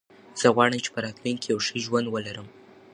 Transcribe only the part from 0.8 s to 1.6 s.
چې په راتلونکي کې یو